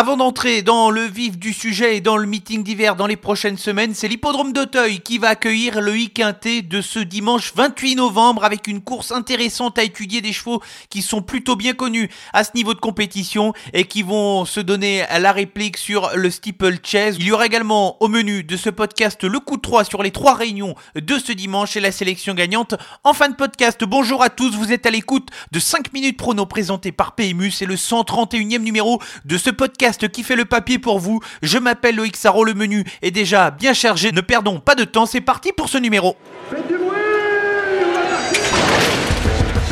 Avant 0.00 0.16
d'entrer 0.16 0.62
dans 0.62 0.92
le 0.92 1.02
vif 1.02 1.38
du 1.38 1.52
sujet 1.52 1.96
et 1.96 2.00
dans 2.00 2.16
le 2.16 2.24
meeting 2.24 2.62
d'hiver 2.62 2.94
dans 2.94 3.08
les 3.08 3.16
prochaines 3.16 3.58
semaines, 3.58 3.96
c'est 3.96 4.06
l'hippodrome 4.06 4.52
d'Auteuil 4.52 5.00
qui 5.00 5.18
va 5.18 5.30
accueillir 5.30 5.80
le 5.80 5.98
I-Quintet 5.98 6.62
de 6.62 6.80
ce 6.80 7.00
dimanche 7.00 7.52
28 7.56 7.96
novembre 7.96 8.44
avec 8.44 8.68
une 8.68 8.80
course 8.80 9.10
intéressante 9.10 9.76
à 9.76 9.82
étudier 9.82 10.20
des 10.20 10.32
chevaux 10.32 10.62
qui 10.88 11.02
sont 11.02 11.20
plutôt 11.20 11.56
bien 11.56 11.72
connus 11.72 12.10
à 12.32 12.44
ce 12.44 12.50
niveau 12.54 12.74
de 12.74 12.78
compétition 12.78 13.54
et 13.72 13.86
qui 13.86 14.04
vont 14.04 14.44
se 14.44 14.60
donner 14.60 15.04
la 15.18 15.32
réplique 15.32 15.76
sur 15.76 16.12
le 16.14 16.30
steeple 16.30 16.78
chase. 16.84 17.16
Il 17.18 17.26
y 17.26 17.32
aura 17.32 17.46
également 17.46 18.00
au 18.00 18.06
menu 18.06 18.44
de 18.44 18.56
ce 18.56 18.70
podcast 18.70 19.24
le 19.24 19.40
coup 19.40 19.56
de 19.56 19.62
3 19.62 19.82
sur 19.82 20.04
les 20.04 20.12
trois 20.12 20.34
réunions 20.34 20.76
de 20.94 21.18
ce 21.18 21.32
dimanche 21.32 21.76
et 21.76 21.80
la 21.80 21.90
sélection 21.90 22.34
gagnante. 22.34 22.76
En 23.02 23.14
fin 23.14 23.30
de 23.30 23.34
podcast, 23.34 23.82
bonjour 23.82 24.22
à 24.22 24.30
tous, 24.30 24.54
vous 24.54 24.70
êtes 24.72 24.86
à 24.86 24.90
l'écoute 24.90 25.30
de 25.50 25.58
5 25.58 25.92
minutes 25.92 26.18
prono 26.18 26.46
présenté 26.46 26.92
par 26.92 27.16
PMU, 27.16 27.50
c'est 27.50 27.66
le 27.66 27.74
131e 27.74 28.58
numéro 28.60 29.02
de 29.24 29.36
ce 29.36 29.50
podcast 29.50 29.87
qui 30.06 30.22
fait 30.22 30.36
le 30.36 30.44
papier 30.44 30.78
pour 30.78 30.98
vous. 30.98 31.20
Je 31.42 31.58
m'appelle 31.58 31.96
Loïc 31.96 32.16
Sarro, 32.16 32.44
le 32.44 32.54
menu 32.54 32.84
est 33.02 33.10
déjà 33.10 33.50
bien 33.50 33.72
chargé. 33.72 34.12
Ne 34.12 34.20
perdons 34.20 34.60
pas 34.60 34.74
de 34.74 34.84
temps, 34.84 35.06
c'est 35.06 35.20
parti 35.20 35.52
pour 35.52 35.68
ce 35.68 35.78
numéro. 35.78 36.16
Faites 36.50 36.66
du 36.68 36.76
bruit 36.76 36.88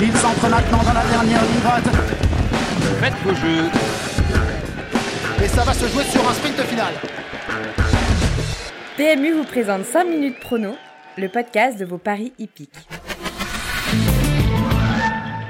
Il 0.00 0.16
s'entre 0.16 0.48
maintenant 0.48 0.82
dans 0.82 0.92
la 0.92 1.04
dernière 1.04 1.42
ligne 1.42 1.60
droite. 1.60 1.84
Faites 3.00 3.14
vos 3.24 3.34
jeux. 3.34 3.64
Et 5.44 5.48
ça 5.48 5.64
va 5.64 5.74
se 5.74 5.86
jouer 5.88 6.04
sur 6.04 6.28
un 6.28 6.32
sprint 6.32 6.60
final. 6.62 6.94
PMU 8.96 9.32
vous 9.32 9.44
présente 9.44 9.84
5 9.84 10.04
minutes 10.04 10.40
prono, 10.40 10.74
le 11.18 11.28
podcast 11.28 11.78
de 11.78 11.84
vos 11.84 11.98
paris 11.98 12.32
hippiques. 12.38 12.70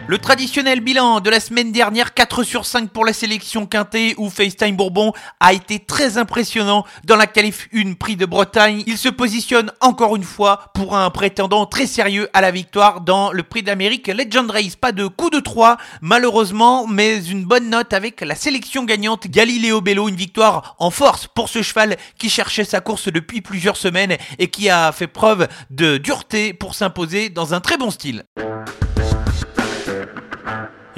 Le 0.09 0.19
traditionnel 0.19 0.81
bilan 0.83 1.19
de 1.19 1.31
la 1.31 1.41
semaine 1.41 1.73
dernière, 1.73 2.15
4 2.15 2.45
sur 2.45 2.65
5 2.65 2.91
pour 2.91 3.05
la 3.05 3.13
sélection 3.13 3.67
Quintet 3.67 4.15
ou 4.19 4.31
FaceTime 4.31 4.77
Bourbon, 4.77 5.13
a 5.41 5.53
été 5.53 5.81
très 5.81 6.17
impressionnant 6.17 6.85
dans 7.05 7.17
la 7.17 7.27
qualif 7.27 7.69
1 7.75 7.95
Prix 7.95 8.15
de 8.15 8.25
Bretagne. 8.25 8.85
Il 8.87 8.99
se 8.99 9.09
positionne 9.09 9.73
encore 9.81 10.15
une 10.15 10.23
fois 10.23 10.71
pour 10.75 10.97
un 10.97 11.11
prétendant 11.11 11.67
très 11.67 11.89
sérieux 11.89 12.29
à 12.35 12.41
la 12.41 12.53
victoire 12.53 13.01
dans 13.01 13.33
le 13.33 13.43
Prix 13.43 13.65
d'Amérique 13.65 14.07
Legend 14.07 14.49
Race. 14.49 14.77
Pas 14.77 14.93
de 14.93 15.09
coup 15.09 15.29
de 15.29 15.41
3 15.41 15.77
malheureusement, 16.03 16.87
mais 16.87 17.25
une 17.27 17.45
bonne 17.45 17.69
note 17.69 17.93
avec 17.93 18.21
la 18.21 18.37
sélection 18.37 18.85
gagnante 18.85 19.27
Galileo 19.27 19.81
Bello. 19.81 20.09
Une 20.09 20.15
victoire 20.15 20.77
en 20.79 20.93
force 20.93 21.27
pour 21.27 21.49
ce 21.49 21.63
cheval 21.63 21.97
qui 22.17 22.31
cherchait 22.31 22.63
sa 22.63 22.81
course 22.81 23.09
depuis 23.09 23.41
plusieurs 23.41 23.77
semaines 23.77 24.17
et 24.39 24.47
qui 24.51 24.71
a 24.71 24.93
fait 24.93 25.09
preuve 25.09 25.49
de 25.71 25.97
dureté 25.97 26.53
pour 26.53 26.77
s'imposer 26.77 27.29
dans 27.29 27.55
un 27.55 27.61
très 27.61 27.77
bon 27.77 27.91
style. 27.91 28.25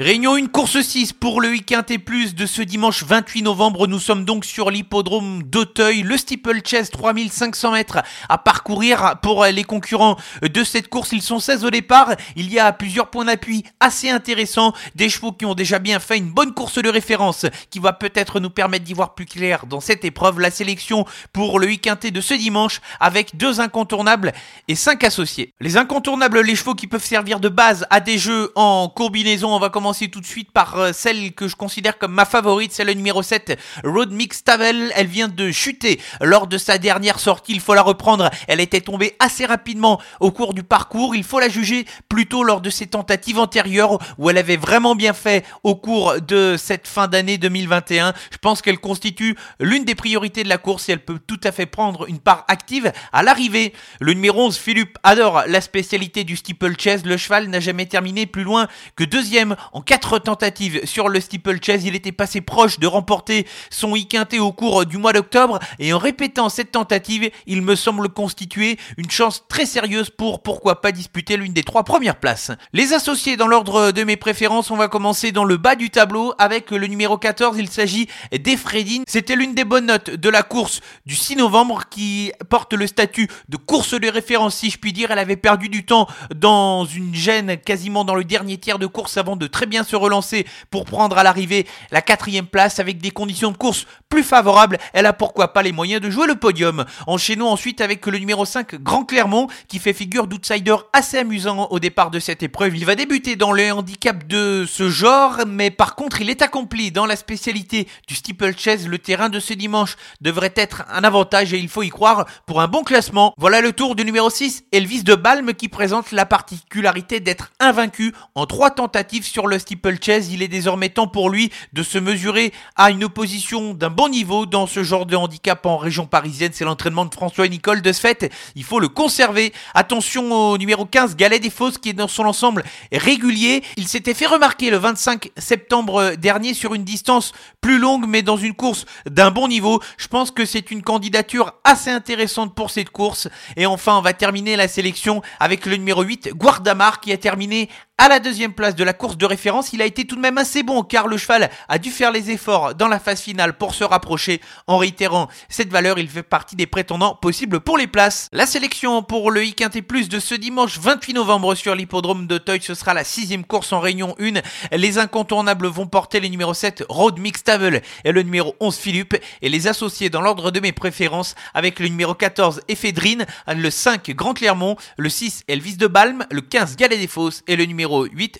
Réunion 0.01 0.35
1, 0.35 0.47
course 0.47 0.79
6 0.79 1.11
pour 1.11 1.41
le 1.41 1.49
week-end 1.49 1.83
plus 2.05 2.33
de 2.33 2.45
ce 2.45 2.61
dimanche 2.61 3.03
28 3.03 3.41
novembre. 3.41 3.85
Nous 3.85 3.99
sommes 3.99 4.23
donc 4.23 4.45
sur 4.45 4.71
l'hippodrome 4.71 5.43
d'Auteuil, 5.43 6.03
le 6.03 6.15
Steeple 6.15 6.61
Chase 6.65 6.89
3500 6.89 7.73
mètres 7.73 7.97
à 8.29 8.37
parcourir 8.37 9.15
pour 9.21 9.43
les 9.43 9.65
concurrents 9.65 10.15
de 10.41 10.63
cette 10.63 10.87
course. 10.87 11.11
Ils 11.11 11.21
sont 11.21 11.41
16 11.41 11.65
au 11.65 11.69
départ. 11.69 12.13
Il 12.37 12.49
y 12.49 12.59
a 12.59 12.71
plusieurs 12.71 13.09
points 13.09 13.25
d'appui 13.25 13.65
assez 13.81 14.09
intéressants. 14.09 14.71
Des 14.95 15.09
chevaux 15.09 15.33
qui 15.33 15.45
ont 15.45 15.53
déjà 15.53 15.79
bien 15.79 15.99
fait 15.99 16.17
une 16.17 16.31
bonne 16.31 16.53
course 16.53 16.81
de 16.81 16.87
référence 16.87 17.45
qui 17.69 17.79
va 17.79 17.91
peut-être 17.91 18.39
nous 18.39 18.49
permettre 18.49 18.85
d'y 18.85 18.93
voir 18.93 19.15
plus 19.15 19.25
clair 19.25 19.65
dans 19.65 19.81
cette 19.81 20.05
épreuve. 20.05 20.39
La 20.39 20.49
sélection 20.49 21.03
pour 21.33 21.59
le 21.59 21.67
week-end 21.67 21.97
de 22.01 22.21
ce 22.21 22.35
dimanche 22.35 22.79
avec 23.01 23.35
deux 23.35 23.59
incontournables 23.59 24.31
et 24.69 24.75
cinq 24.75 25.03
associés. 25.03 25.53
Les 25.59 25.75
incontournables, 25.75 26.39
les 26.39 26.55
chevaux 26.55 26.73
qui 26.73 26.87
peuvent 26.87 27.03
servir 27.03 27.41
de 27.41 27.49
base 27.49 27.85
à 27.89 27.99
des 27.99 28.17
jeux 28.17 28.53
en 28.55 28.87
combinaison. 28.87 29.53
On 29.53 29.59
va 29.59 29.67
commencer 29.67 29.88
tout 29.93 30.21
de 30.21 30.25
suite 30.25 30.51
par 30.51 30.77
euh, 30.77 30.91
celle 30.93 31.33
que 31.33 31.47
je 31.47 31.55
considère 31.55 31.97
comme 31.97 32.13
ma 32.13 32.25
favorite, 32.25 32.71
c'est 32.71 32.83
le 32.83 32.93
numéro 32.93 33.23
7, 33.23 33.59
Road 33.83 34.11
Mix 34.11 34.43
Tavel. 34.43 34.91
Elle 34.95 35.07
vient 35.07 35.27
de 35.27 35.51
chuter 35.51 35.99
lors 36.21 36.47
de 36.47 36.57
sa 36.57 36.77
dernière 36.77 37.19
sortie, 37.19 37.53
il 37.53 37.59
faut 37.59 37.73
la 37.73 37.81
reprendre. 37.81 38.29
Elle 38.47 38.59
était 38.59 38.81
tombée 38.81 39.15
assez 39.19 39.45
rapidement 39.45 39.99
au 40.19 40.31
cours 40.31 40.53
du 40.53 40.63
parcours, 40.63 41.15
il 41.15 41.23
faut 41.23 41.39
la 41.39 41.49
juger 41.49 41.85
plutôt 42.07 42.43
lors 42.43 42.61
de 42.61 42.69
ses 42.69 42.87
tentatives 42.87 43.39
antérieures 43.39 43.97
où 44.17 44.29
elle 44.29 44.37
avait 44.37 44.57
vraiment 44.57 44.95
bien 44.95 45.13
fait 45.13 45.43
au 45.63 45.75
cours 45.75 46.21
de 46.21 46.55
cette 46.57 46.87
fin 46.87 47.07
d'année 47.07 47.37
2021. 47.37 48.13
Je 48.31 48.37
pense 48.37 48.61
qu'elle 48.61 48.79
constitue 48.79 49.35
l'une 49.59 49.85
des 49.85 49.95
priorités 49.95 50.43
de 50.43 50.49
la 50.49 50.57
course 50.57 50.87
et 50.89 50.91
elle 50.91 51.03
peut 51.03 51.19
tout 51.25 51.39
à 51.43 51.51
fait 51.51 51.65
prendre 51.65 52.07
une 52.07 52.19
part 52.19 52.45
active 52.47 52.91
à 53.11 53.23
l'arrivée. 53.23 53.73
Le 53.99 54.13
numéro 54.13 54.45
11, 54.45 54.57
Philippe, 54.57 54.97
adore 55.03 55.43
la 55.47 55.61
spécialité 55.61 56.23
du 56.23 56.35
steeplechase. 56.35 57.05
Le 57.05 57.17
cheval 57.17 57.47
n'a 57.47 57.59
jamais 57.59 57.87
terminé 57.87 58.25
plus 58.25 58.43
loin 58.43 58.67
que 58.95 59.03
deuxième 59.03 59.55
quatre 59.81 60.19
tentatives 60.19 60.85
sur 60.85 61.09
le 61.09 61.19
steeplechase, 61.19 61.85
il 61.85 61.95
était 61.95 62.11
passé 62.11 62.41
proche 62.41 62.79
de 62.79 62.87
remporter 62.87 63.45
son 63.69 63.95
e 63.95 64.39
au 64.39 64.51
cours 64.51 64.85
du 64.85 64.97
mois 64.97 65.13
d'octobre 65.13 65.59
et 65.79 65.93
en 65.93 65.97
répétant 65.97 66.49
cette 66.49 66.71
tentative, 66.71 67.29
il 67.47 67.61
me 67.61 67.75
semble 67.75 68.09
constituer 68.09 68.77
une 68.97 69.09
chance 69.09 69.45
très 69.47 69.65
sérieuse 69.65 70.09
pour 70.09 70.41
pourquoi 70.41 70.81
pas 70.81 70.91
disputer 70.91 71.37
l'une 71.37 71.53
des 71.53 71.63
trois 71.63 71.83
premières 71.83 72.19
places. 72.19 72.51
Les 72.73 72.93
associés 72.93 73.37
dans 73.37 73.47
l'ordre 73.47 73.91
de 73.91 74.03
mes 74.03 74.17
préférences, 74.17 74.71
on 74.71 74.77
va 74.77 74.87
commencer 74.87 75.31
dans 75.31 75.43
le 75.43 75.57
bas 75.57 75.75
du 75.75 75.89
tableau 75.89 76.33
avec 76.37 76.71
le 76.71 76.87
numéro 76.87 77.17
14, 77.17 77.57
il 77.59 77.69
s'agit 77.69 78.07
d'Efredine. 78.31 79.03
C'était 79.07 79.35
l'une 79.35 79.53
des 79.53 79.65
bonnes 79.65 79.87
notes 79.87 80.09
de 80.09 80.29
la 80.29 80.43
course 80.43 80.81
du 81.05 81.15
6 81.15 81.37
novembre 81.37 81.83
qui 81.89 82.31
porte 82.49 82.73
le 82.73 82.87
statut 82.87 83.27
de 83.49 83.57
course 83.57 83.93
de 83.93 84.07
référence 84.07 84.55
si 84.55 84.69
je 84.69 84.77
puis 84.77 84.93
dire. 84.93 85.11
Elle 85.11 85.19
avait 85.19 85.35
perdu 85.35 85.69
du 85.69 85.85
temps 85.85 86.07
dans 86.35 86.85
une 86.85 87.13
gêne 87.13 87.57
quasiment 87.57 88.05
dans 88.05 88.15
le 88.15 88.23
dernier 88.23 88.57
tiers 88.57 88.79
de 88.79 88.87
course 88.87 89.17
avant 89.17 89.35
de 89.35 89.47
très 89.59 89.65
bien 89.65 89.83
se 89.83 89.97
relancer 89.97 90.45
pour 90.71 90.85
prendre 90.85 91.17
à 91.17 91.23
l'arrivée 91.23 91.67
la 91.91 92.01
quatrième 92.01 92.47
place 92.47 92.79
avec 92.79 92.99
des 92.99 93.11
conditions 93.11 93.51
de 93.51 93.57
course 93.57 93.87
plus 94.07 94.23
favorables. 94.23 94.77
Elle 94.93 95.05
a 95.05 95.11
pourquoi 95.11 95.51
pas 95.51 95.63
les 95.63 95.73
moyens 95.73 96.01
de 96.01 96.09
jouer 96.09 96.27
le 96.27 96.35
podium. 96.35 96.85
Enchaînons 97.07 97.49
ensuite 97.49 97.81
avec 97.81 98.05
le 98.05 98.17
numéro 98.19 98.45
5 98.45 98.75
Grand 98.75 99.03
Clermont 99.03 99.47
qui 99.67 99.79
fait 99.79 99.91
figure 99.91 100.27
d'outsider 100.27 100.77
assez 100.93 101.17
amusant 101.17 101.67
au 101.71 101.79
départ 101.79 102.09
de 102.09 102.21
cette 102.21 102.41
épreuve. 102.41 102.77
Il 102.77 102.85
va 102.85 102.95
débuter 102.95 103.35
dans 103.35 103.51
le 103.51 103.69
handicap 103.69 104.25
de 104.27 104.65
ce 104.65 104.89
genre, 104.89 105.39
mais 105.45 105.71
par 105.71 105.95
contre 105.95 106.21
il 106.21 106.29
est 106.29 106.41
accompli 106.41 106.93
dans 106.93 107.05
la 107.05 107.17
spécialité 107.17 107.89
du 108.07 108.15
steeplechase. 108.15 108.87
Le 108.87 108.97
terrain 108.97 109.27
de 109.27 109.41
ce 109.41 109.53
dimanche 109.53 109.97
devrait 110.21 110.53
être 110.55 110.85
un 110.89 111.03
avantage 111.03 111.53
et 111.53 111.59
il 111.59 111.67
faut 111.67 111.83
y 111.83 111.89
croire 111.89 112.23
pour 112.45 112.61
un 112.61 112.69
bon 112.69 112.83
classement. 112.83 113.33
Voilà 113.37 113.59
le 113.59 113.73
tour 113.73 113.97
du 113.97 114.05
numéro 114.05 114.29
6 114.29 114.63
Elvis 114.71 115.03
de 115.03 115.15
Balme 115.15 115.53
qui 115.53 115.67
présente 115.67 116.13
la 116.13 116.25
particularité 116.25 117.19
d'être 117.19 117.51
invaincu 117.59 118.13
en 118.35 118.45
trois 118.45 118.71
tentatives 118.71 119.25
sur 119.25 119.48
le 119.49 119.59
steeplechase. 119.59 120.31
Il 120.31 120.41
est 120.41 120.47
désormais 120.47 120.89
temps 120.89 121.07
pour 121.07 121.29
lui 121.29 121.51
de 121.73 121.83
se 121.83 121.97
mesurer 121.97 122.53
à 122.75 122.91
une 122.91 123.03
opposition 123.03 123.73
d'un 123.73 123.89
bon 123.89 124.07
niveau 124.07 124.45
dans 124.45 124.67
ce 124.67 124.83
genre 124.83 125.05
de 125.05 125.15
handicap 125.15 125.65
en 125.65 125.77
région 125.77 126.05
parisienne. 126.05 126.51
C'est 126.53 126.65
l'entraînement 126.65 127.05
de 127.05 127.13
François 127.13 127.45
et 127.45 127.49
Nicole 127.49 127.81
de 127.81 127.91
ce 127.91 127.99
fait. 127.99 128.31
Il 128.55 128.63
faut 128.63 128.79
le 128.79 128.87
conserver. 128.87 129.53
Attention 129.73 130.31
au 130.31 130.57
numéro 130.57 130.85
15, 130.85 131.15
Galet 131.15 131.39
des 131.39 131.49
Fosses, 131.49 131.77
qui 131.77 131.89
est 131.89 131.93
dans 131.93 132.07
son 132.07 132.25
ensemble 132.25 132.63
régulier. 132.91 133.63
Il 133.77 133.87
s'était 133.87 134.13
fait 134.13 134.27
remarquer 134.27 134.69
le 134.69 134.77
25 134.77 135.31
septembre 135.37 136.15
dernier 136.15 136.53
sur 136.53 136.73
une 136.73 136.83
distance 136.83 137.33
plus 137.61 137.79
longue, 137.79 138.05
mais 138.07 138.21
dans 138.21 138.37
une 138.37 138.53
course 138.53 138.85
d'un 139.09 139.31
bon 139.31 139.47
niveau. 139.47 139.81
Je 139.97 140.07
pense 140.07 140.31
que 140.31 140.45
c'est 140.45 140.71
une 140.71 140.83
candidature 140.83 141.53
assez 141.63 141.89
intéressante 141.89 142.55
pour 142.55 142.69
cette 142.69 142.89
course. 142.89 143.27
Et 143.57 143.65
enfin, 143.65 143.97
on 143.97 144.01
va 144.01 144.13
terminer 144.13 144.55
la 144.55 144.67
sélection 144.67 145.21
avec 145.39 145.65
le 145.65 145.75
numéro 145.75 146.03
8, 146.03 146.29
Guardamar, 146.33 146.99
qui 146.99 147.11
a 147.11 147.17
terminé 147.17 147.69
à 147.97 148.07
la 148.07 148.19
deuxième 148.19 148.53
place 148.53 148.75
de 148.75 148.83
la 148.83 148.93
course 148.93 149.17
de 149.17 149.25
référence, 149.25 149.38
il 149.73 149.81
a 149.81 149.85
été 149.85 150.05
tout 150.05 150.15
de 150.15 150.21
même 150.21 150.37
assez 150.37 150.63
bon 150.63 150.83
car 150.83 151.07
le 151.07 151.17
cheval 151.17 151.49
a 151.67 151.77
dû 151.77 151.91
faire 151.91 152.11
les 152.11 152.31
efforts 152.31 152.75
dans 152.75 152.87
la 152.87 152.99
phase 152.99 153.21
finale 153.21 153.57
pour 153.57 153.73
se 153.73 153.83
rapprocher. 153.83 154.41
En 154.67 154.77
réitérant 154.77 155.29
cette 155.47 155.71
valeur, 155.71 155.97
il 155.99 156.09
fait 156.09 156.23
partie 156.23 156.55
des 156.55 156.67
prétendants 156.67 157.15
possibles 157.15 157.59
pour 157.59 157.77
les 157.77 157.87
places. 157.87 158.27
La 158.31 158.45
sélection 158.45 159.01
pour 159.03 159.31
le 159.31 159.45
IQT 159.45 159.81
Plus 159.87 160.09
de 160.09 160.19
ce 160.19 160.35
dimanche 160.35 160.79
28 160.79 161.13
novembre 161.13 161.55
sur 161.55 161.75
l'hippodrome 161.75 162.27
de 162.27 162.37
Toy, 162.37 162.59
ce 162.61 162.73
sera 162.73 162.93
la 162.93 163.03
sixième 163.03 163.45
course 163.45 163.71
en 163.71 163.79
réunion 163.79 164.15
1. 164.19 164.41
Les 164.77 164.97
incontournables 164.97 165.67
vont 165.67 165.87
porter 165.87 166.19
les 166.19 166.29
numéros 166.29 166.53
7 166.53 166.83
Road 166.89 167.19
Mix 167.19 167.43
Table 167.43 167.81
et 168.03 168.11
le 168.11 168.23
numéro 168.23 168.55
11 168.59 168.75
Philippe 168.75 169.15
et 169.41 169.49
les 169.49 169.67
associer 169.67 170.09
dans 170.09 170.21
l'ordre 170.21 170.51
de 170.51 170.59
mes 170.59 170.71
préférences 170.71 171.35
avec 171.53 171.79
le 171.79 171.87
numéro 171.87 172.13
14 172.13 172.61
Ephedrine, 172.67 173.25
le 173.47 173.69
5 173.69 174.11
Grand 174.11 174.33
Clermont, 174.33 174.75
le 174.97 175.09
6 175.09 175.43
Elvis 175.47 175.77
de 175.77 175.87
Balme, 175.87 176.25
le 176.31 176.41
15 176.41 176.75
Galet 176.75 176.97
des 176.97 177.07
Fosses 177.07 177.43
et 177.47 177.55
le 177.55 177.65
numéro 177.65 178.05
8, 178.05 178.39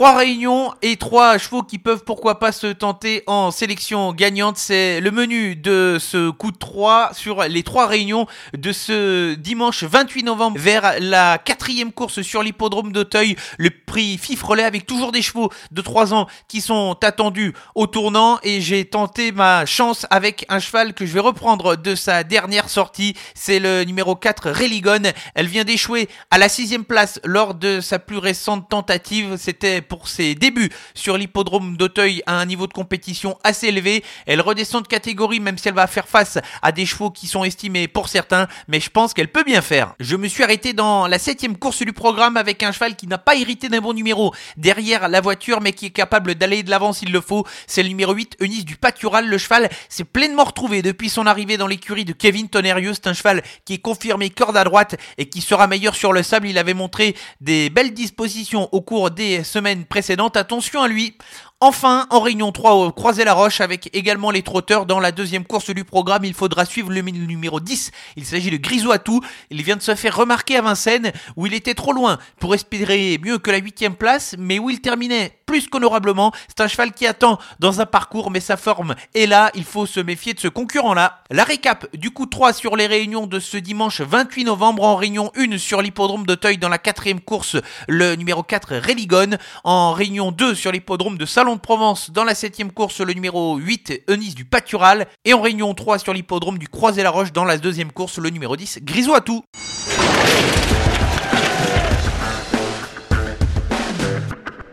Trois 0.00 0.16
réunions 0.16 0.72
et 0.80 0.96
trois 0.96 1.36
chevaux 1.36 1.62
qui 1.62 1.78
peuvent 1.78 2.04
pourquoi 2.06 2.38
pas 2.38 2.52
se 2.52 2.68
tenter 2.68 3.22
en 3.26 3.50
sélection 3.50 4.14
gagnante. 4.14 4.56
C'est 4.56 4.98
le 4.98 5.10
menu 5.10 5.56
de 5.56 5.98
ce 6.00 6.30
coup 6.30 6.52
de 6.52 6.56
3 6.56 7.10
sur 7.12 7.42
les 7.42 7.62
trois 7.62 7.86
réunions 7.86 8.26
de 8.56 8.72
ce 8.72 9.34
dimanche 9.34 9.84
28 9.84 10.22
novembre 10.22 10.58
vers 10.58 10.94
la 11.00 11.36
quatrième 11.36 11.92
course 11.92 12.22
sur 12.22 12.42
l'hippodrome 12.42 12.92
d'Auteuil. 12.92 13.36
Le 13.58 13.68
prix 13.68 14.16
FIF 14.16 14.42
relais 14.42 14.62
avec 14.62 14.86
toujours 14.86 15.12
des 15.12 15.20
chevaux 15.20 15.50
de 15.70 15.82
3 15.82 16.14
ans 16.14 16.26
qui 16.48 16.62
sont 16.62 16.96
attendus 17.02 17.52
au 17.74 17.86
tournant 17.86 18.38
et 18.42 18.62
j'ai 18.62 18.86
tenté 18.86 19.32
ma 19.32 19.66
chance 19.66 20.06
avec 20.08 20.46
un 20.48 20.60
cheval 20.60 20.94
que 20.94 21.04
je 21.04 21.12
vais 21.12 21.20
reprendre 21.20 21.76
de 21.76 21.94
sa 21.94 22.24
dernière 22.24 22.70
sortie. 22.70 23.14
C'est 23.34 23.58
le 23.58 23.84
numéro 23.84 24.16
4 24.16 24.50
Religon. 24.50 25.12
Elle 25.34 25.46
vient 25.48 25.64
d'échouer 25.64 26.08
à 26.30 26.38
la 26.38 26.48
sixième 26.48 26.86
place 26.86 27.20
lors 27.22 27.52
de 27.52 27.82
sa 27.82 27.98
plus 27.98 28.16
récente 28.16 28.66
tentative. 28.70 29.36
C'était 29.36 29.82
pour 29.90 30.08
ses 30.08 30.36
débuts 30.36 30.70
sur 30.94 31.18
l'hippodrome 31.18 31.76
d'Auteuil 31.76 32.22
à 32.26 32.38
un 32.38 32.46
niveau 32.46 32.68
de 32.68 32.72
compétition 32.72 33.36
assez 33.42 33.66
élevé. 33.66 34.04
Elle 34.24 34.40
redescend 34.40 34.84
de 34.84 34.88
catégorie 34.88 35.40
même 35.40 35.58
si 35.58 35.66
elle 35.68 35.74
va 35.74 35.88
faire 35.88 36.08
face 36.08 36.38
à 36.62 36.70
des 36.70 36.86
chevaux 36.86 37.10
qui 37.10 37.26
sont 37.26 37.42
estimés 37.42 37.88
pour 37.88 38.08
certains, 38.08 38.46
mais 38.68 38.78
je 38.78 38.88
pense 38.88 39.12
qu'elle 39.12 39.32
peut 39.32 39.42
bien 39.42 39.60
faire. 39.60 39.94
Je 39.98 40.14
me 40.14 40.28
suis 40.28 40.44
arrêté 40.44 40.72
dans 40.72 41.08
la 41.08 41.18
septième 41.18 41.56
course 41.56 41.82
du 41.82 41.92
programme 41.92 42.36
avec 42.36 42.62
un 42.62 42.70
cheval 42.70 42.94
qui 42.94 43.08
n'a 43.08 43.18
pas 43.18 43.34
hérité 43.34 43.68
d'un 43.68 43.80
bon 43.80 43.92
numéro 43.92 44.32
derrière 44.56 45.08
la 45.08 45.20
voiture, 45.20 45.60
mais 45.60 45.72
qui 45.72 45.86
est 45.86 45.90
capable 45.90 46.36
d'aller 46.36 46.62
de 46.62 46.70
l'avant 46.70 46.92
s'il 46.92 47.10
le 47.10 47.20
faut. 47.20 47.44
C'est 47.66 47.82
le 47.82 47.88
numéro 47.88 48.14
8, 48.14 48.36
Eunice 48.40 48.64
du 48.64 48.76
Patural. 48.76 49.28
Le 49.28 49.38
cheval 49.38 49.68
s'est 49.88 50.04
pleinement 50.04 50.44
retrouvé 50.44 50.82
depuis 50.82 51.10
son 51.10 51.26
arrivée 51.26 51.56
dans 51.56 51.66
l'écurie 51.66 52.04
de 52.04 52.12
Kevin 52.12 52.48
Tonnerrieux. 52.48 52.94
C'est 52.94 53.08
un 53.08 53.12
cheval 53.12 53.42
qui 53.64 53.74
est 53.74 53.78
confirmé 53.78 54.30
corde 54.30 54.56
à 54.56 54.62
droite 54.62 54.94
et 55.18 55.28
qui 55.28 55.40
sera 55.40 55.66
meilleur 55.66 55.96
sur 55.96 56.12
le 56.12 56.22
sable. 56.22 56.46
Il 56.46 56.58
avait 56.58 56.74
montré 56.74 57.16
des 57.40 57.70
belles 57.70 57.92
dispositions 57.92 58.68
au 58.70 58.82
cours 58.82 59.10
des 59.10 59.42
semaines 59.42 59.69
précédentes. 59.76 60.36
Attention 60.36 60.82
à 60.82 60.88
lui. 60.88 61.16
Enfin, 61.62 62.06
en 62.08 62.20
réunion 62.20 62.52
3 62.52 62.72
au 62.72 62.90
Croisé-la-Roche, 62.90 63.60
avec 63.60 63.94
également 63.94 64.30
les 64.30 64.42
trotteurs 64.42 64.86
dans 64.86 64.98
la 64.98 65.12
deuxième 65.12 65.44
course 65.44 65.68
du 65.68 65.84
programme, 65.84 66.24
il 66.24 66.32
faudra 66.32 66.64
suivre 66.64 66.90
le 66.90 67.02
numéro 67.02 67.60
10. 67.60 67.90
Il 68.16 68.24
s'agit 68.24 68.50
de 68.50 68.56
Grisou 68.56 68.92
Atou. 68.92 69.20
Il 69.50 69.62
vient 69.62 69.76
de 69.76 69.82
se 69.82 69.94
faire 69.94 70.16
remarquer 70.16 70.56
à 70.56 70.62
Vincennes, 70.62 71.12
où 71.36 71.44
il 71.44 71.52
était 71.52 71.74
trop 71.74 71.92
loin 71.92 72.16
pour 72.38 72.54
espérer 72.54 73.20
mieux 73.22 73.36
que 73.36 73.50
la 73.50 73.58
huitième 73.58 73.94
place, 73.94 74.36
mais 74.38 74.58
où 74.58 74.70
il 74.70 74.80
terminait 74.80 75.36
plus 75.44 75.68
qu'honorablement. 75.68 76.32
C'est 76.48 76.62
un 76.62 76.68
cheval 76.68 76.92
qui 76.92 77.06
attend 77.06 77.38
dans 77.58 77.82
un 77.82 77.86
parcours, 77.86 78.30
mais 78.30 78.40
sa 78.40 78.56
forme 78.56 78.94
est 79.14 79.26
là. 79.26 79.50
Il 79.54 79.64
faut 79.64 79.84
se 79.84 80.00
méfier 80.00 80.32
de 80.32 80.40
ce 80.40 80.48
concurrent-là. 80.48 81.24
La 81.30 81.44
récap 81.44 81.94
du 81.94 82.10
coup 82.10 82.24
3 82.24 82.54
sur 82.54 82.74
les 82.74 82.86
réunions 82.86 83.26
de 83.26 83.38
ce 83.38 83.58
dimanche 83.58 84.00
28 84.00 84.44
novembre. 84.44 84.82
En 84.82 84.96
réunion 84.96 85.30
1 85.36 85.58
sur 85.58 85.82
l'hippodrome 85.82 86.24
de 86.24 86.38
dans 86.56 86.70
la 86.70 86.78
quatrième 86.78 87.20
course, 87.20 87.58
le 87.86 88.14
numéro 88.14 88.42
4 88.42 88.76
Religon. 88.76 89.36
En 89.62 89.92
réunion 89.92 90.32
2 90.32 90.54
sur 90.54 90.72
l'hippodrome 90.72 91.18
de 91.18 91.26
Salon 91.26 91.49
de 91.56 91.60
Provence 91.60 92.10
dans 92.10 92.24
la 92.24 92.34
septième 92.34 92.72
course, 92.72 93.00
le 93.00 93.12
numéro 93.12 93.56
8, 93.56 94.04
Eunice 94.08 94.34
du 94.34 94.44
Patural. 94.44 95.06
Et 95.24 95.34
en 95.34 95.40
réunion 95.40 95.74
3 95.74 95.98
sur 95.98 96.12
l'hippodrome 96.12 96.58
du 96.58 96.68
Croisé-la-Roche 96.68 97.32
dans 97.32 97.44
la 97.44 97.58
deuxième 97.58 97.92
course, 97.92 98.18
le 98.18 98.30
numéro 98.30 98.56
10, 98.56 98.80
Grisou 98.82 99.14
à 99.14 99.20
tout. 99.20 99.42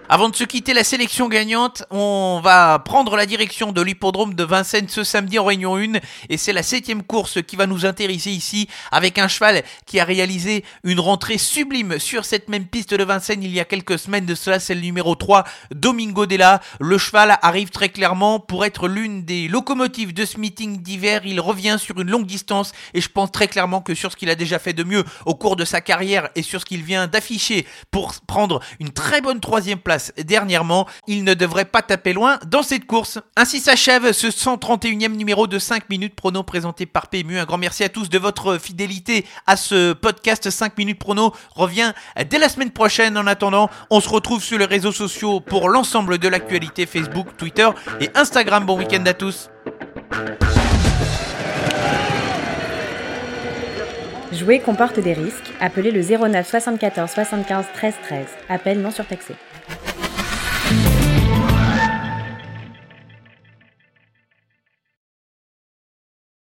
Avant 0.10 0.30
de 0.30 0.36
se 0.38 0.46
quitter 0.46 0.74
la 0.74 0.86
sélection 0.86 1.28
gagnante, 1.28 1.84
on 1.92 2.40
va 2.42 2.80
prendre 2.80 3.18
la 3.18 3.26
direction 3.26 3.74
de 3.74 3.82
l'hippodrome 3.82 4.36
de 4.36 4.44
Vincennes 4.46 4.88
ce 4.88 5.04
samedi 5.04 5.38
en 5.38 5.44
Réunion 5.44 5.76
1 5.76 6.00
et 6.30 6.38
c'est 6.38 6.54
la 6.54 6.64
septième 6.64 7.04
course 7.04 7.42
qui 7.42 7.58
va 7.58 7.68
nous 7.68 7.86
intéresser 7.86 8.32
ici 8.32 8.70
avec 8.90 9.18
un 9.20 9.28
cheval 9.28 9.64
qui 9.86 10.00
a 10.00 10.06
réalisé 10.06 10.64
une 10.86 11.02
rentrée 11.02 11.38
sublime 11.38 12.00
sur 12.00 12.24
cette 12.24 12.48
même 12.48 12.68
piste 12.68 12.94
de 12.94 13.04
Vincennes 13.04 13.44
il 13.44 13.52
y 13.52 13.60
a 13.60 13.66
quelques 13.66 14.00
semaines. 14.00 14.26
De 14.26 14.34
cela, 14.34 14.62
c'est 14.62 14.76
le 14.76 14.80
numéro 14.80 15.14
3, 15.14 15.44
Domingo 15.72 16.26
Della. 16.26 16.62
Le 16.80 16.98
cheval 16.98 17.38
arrive 17.42 17.72
très 17.72 17.90
clairement. 17.90 18.40
Pour 18.40 18.64
être 18.64 18.88
l'une 18.88 19.26
des 19.26 19.50
locomotives 19.50 20.14
de 20.14 20.24
ce 20.24 20.40
meeting 20.40 20.82
d'hiver, 20.82 21.24
il 21.26 21.42
revient 21.42 21.76
sur 21.78 22.00
une 22.00 22.10
longue 22.10 22.26
distance. 22.26 22.72
Et 22.94 23.02
je 23.02 23.10
pense 23.10 23.34
très 23.34 23.50
clairement 23.50 23.82
que 23.82 23.94
sur 23.94 24.14
ce 24.14 24.16
qu'il 24.16 24.30
a 24.30 24.36
déjà 24.36 24.58
fait 24.58 24.72
de 24.72 24.86
mieux 24.86 25.04
au 25.26 25.36
cours 25.36 25.58
de 25.58 25.66
sa 25.66 25.82
carrière 25.82 26.30
et 26.36 26.44
sur 26.44 26.62
ce 26.62 26.66
qu'il 26.66 26.84
vient 26.84 27.08
d'afficher 27.08 27.68
pour 27.92 28.14
prendre 28.26 28.62
une 28.80 28.92
très 28.92 29.20
bonne 29.20 29.42
troisième 29.42 29.80
place 29.80 29.97
dernièrement. 30.18 30.88
Il 31.08 31.24
ne 31.24 31.34
devrait 31.34 31.66
pas 31.66 31.82
taper 31.82 32.14
loin 32.14 32.40
dans 32.46 32.64
cette 32.64 32.86
course. 32.86 33.20
Ainsi 33.36 33.60
s'achève 33.60 34.12
ce 34.12 34.28
131e 34.28 35.16
numéro 35.16 35.48
de 35.48 35.60
5 35.60 35.90
minutes 35.90 36.16
prono 36.16 36.44
présenté 36.44 36.86
par 36.86 37.08
PMU. 37.08 37.40
Un 37.40 37.46
grand 37.46 37.58
merci 37.58 37.84
à 37.84 37.90
tous 37.90 38.10
de 38.10 38.18
votre 38.18 38.58
fidélité 38.58 39.26
à 39.46 39.56
ce 39.58 39.94
podcast 39.94 40.50
5 40.50 40.78
minutes 40.78 41.00
prono. 41.00 41.34
Revient 41.56 41.94
dès 42.30 42.40
la 42.40 42.50
semaine 42.50 42.72
prochaine. 42.72 43.18
En 43.18 43.28
attendant, 43.28 43.70
on 43.90 44.00
se 44.00 44.10
retrouve 44.10 44.44
sur 44.44 44.58
les 44.58 44.66
réseaux 44.66 44.92
sociaux 44.92 45.40
pour 45.40 45.70
l'ensemble 45.70 46.18
de 46.18 46.28
l'actualité 46.28 46.86
Facebook, 46.86 47.28
Twitter 47.38 47.70
et 48.00 48.10
Instagram. 48.16 48.66
Bon 48.66 48.78
week-end 48.78 49.04
à 49.06 49.14
tous. 49.14 49.50
Jouer 54.32 54.60
comporte 54.60 55.00
des 55.00 55.14
risques. 55.14 55.54
Appelez 55.60 55.92
le 55.92 56.02
09 56.02 56.48
74 56.48 57.10
75 57.10 57.66
13 57.74 57.94
13. 58.04 58.26
Appel 58.50 58.82
non 58.82 58.92
surtaxé. 58.92 59.34